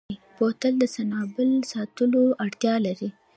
[0.35, 3.09] بوتل د سنبال ساتلو اړتیا لري.